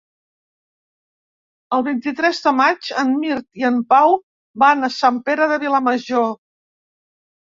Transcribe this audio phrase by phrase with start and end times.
[1.77, 4.17] El vint-i-tres de maig en Mirt i en Pau
[4.63, 6.33] van a Sant Pere de Vilamajor.